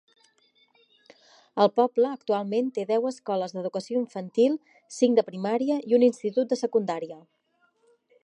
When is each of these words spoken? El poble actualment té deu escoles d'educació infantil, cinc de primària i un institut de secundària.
El 1.65 1.69
poble 1.79 2.07
actualment 2.13 2.71
té 2.77 2.85
deu 2.93 3.05
escoles 3.09 3.53
d'educació 3.57 4.01
infantil, 4.05 4.57
cinc 4.97 5.19
de 5.21 5.25
primària 5.29 5.79
i 5.91 5.97
un 5.99 6.07
institut 6.09 6.55
de 6.55 6.61
secundària. 6.65 7.21